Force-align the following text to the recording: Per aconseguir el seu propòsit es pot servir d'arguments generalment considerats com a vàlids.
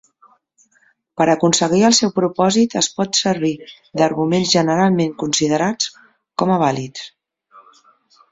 Per 1.19 1.25
aconseguir 1.33 1.81
el 1.89 1.95
seu 1.97 2.11
propòsit 2.15 2.73
es 2.81 2.87
pot 2.95 3.19
servir 3.19 3.51
d'arguments 4.01 4.53
generalment 4.55 5.15
considerats 5.25 5.91
com 6.43 6.55
a 6.57 6.61
vàlids. 6.65 7.05